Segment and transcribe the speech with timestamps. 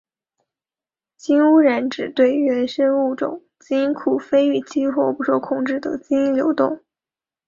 [1.15, 6.81] 基因污染指对原生物种基因库非预期或不受控制的基因流动。